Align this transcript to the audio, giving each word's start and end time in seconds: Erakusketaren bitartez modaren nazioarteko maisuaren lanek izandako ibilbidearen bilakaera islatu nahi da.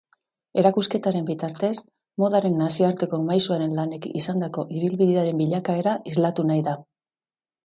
Erakusketaren 0.59 1.25
bitartez 1.27 1.73
modaren 2.23 2.57
nazioarteko 2.61 3.19
maisuaren 3.27 3.77
lanek 3.81 4.09
izandako 4.23 4.67
ibilbidearen 4.79 5.45
bilakaera 5.45 5.95
islatu 6.15 6.49
nahi 6.51 6.67
da. 6.71 6.75